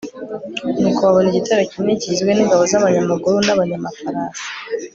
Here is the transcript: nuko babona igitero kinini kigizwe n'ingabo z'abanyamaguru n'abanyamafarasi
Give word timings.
nuko 0.79 0.99
babona 1.05 1.27
igitero 1.29 1.61
kinini 1.71 2.01
kigizwe 2.01 2.31
n'ingabo 2.33 2.63
z'abanyamaguru 2.71 3.37
n'abanyamafarasi 3.45 4.43